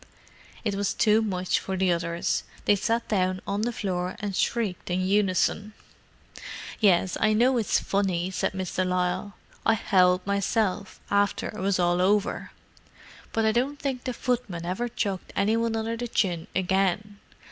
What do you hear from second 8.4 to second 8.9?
Miss de